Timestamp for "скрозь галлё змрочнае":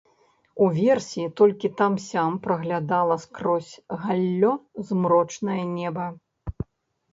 3.27-5.63